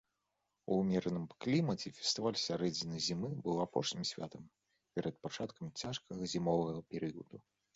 [0.69, 4.43] У ўмераным клімаце фестываль сярэдзіны зімы быў апошнім святам
[5.01, 7.35] перад пачаткам цяжкага зімовага перыяду.